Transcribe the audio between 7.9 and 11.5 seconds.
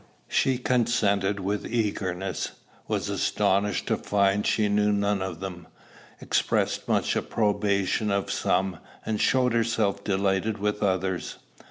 of some, and showed herself delighted with others.